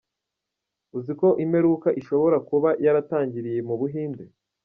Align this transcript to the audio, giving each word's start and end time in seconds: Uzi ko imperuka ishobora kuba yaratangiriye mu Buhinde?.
Uzi 0.97 1.13
ko 1.19 1.27
imperuka 1.43 1.87
ishobora 2.01 2.37
kuba 2.49 2.69
yaratangiriye 2.85 3.59
mu 3.67 3.75
Buhinde?. 3.79 4.23